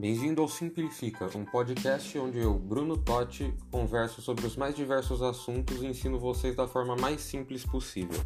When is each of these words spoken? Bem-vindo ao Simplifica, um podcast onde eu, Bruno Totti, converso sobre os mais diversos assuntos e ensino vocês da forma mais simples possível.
Bem-vindo 0.00 0.40
ao 0.40 0.48
Simplifica, 0.48 1.28
um 1.36 1.44
podcast 1.44 2.18
onde 2.18 2.38
eu, 2.38 2.54
Bruno 2.54 2.96
Totti, 2.96 3.52
converso 3.70 4.22
sobre 4.22 4.46
os 4.46 4.56
mais 4.56 4.74
diversos 4.74 5.20
assuntos 5.20 5.82
e 5.82 5.86
ensino 5.86 6.18
vocês 6.18 6.56
da 6.56 6.66
forma 6.66 6.96
mais 6.96 7.20
simples 7.20 7.66
possível. 7.66 8.18